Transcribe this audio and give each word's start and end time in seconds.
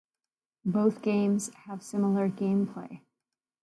Both 0.65 1.03
games 1.03 1.53
have 1.67 1.83
similar 1.83 2.27
gameplay. 2.27 3.01